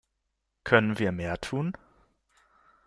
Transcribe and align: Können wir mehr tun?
Können 0.63 0.97
wir 0.97 1.11
mehr 1.11 1.39
tun? 1.41 1.73